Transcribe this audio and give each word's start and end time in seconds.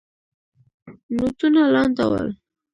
نوټونه 1.15 1.61
لانده 1.73 2.05
ول. 2.09 2.27